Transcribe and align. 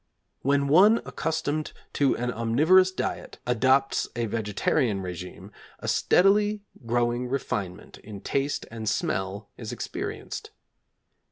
When 0.41 0.67
one 0.67 0.99
accustomed 1.05 1.73
to 1.93 2.17
an 2.17 2.31
omnivorous 2.31 2.89
diet 2.91 3.37
adopts 3.45 4.07
a 4.15 4.25
vegetarian 4.25 5.03
régime, 5.03 5.51
a 5.77 5.87
steadily 5.87 6.63
growing 6.87 7.27
refinement 7.27 7.99
in 7.99 8.19
taste 8.21 8.65
and 8.71 8.89
smell 8.89 9.51
is 9.57 9.71
experienced. 9.71 10.49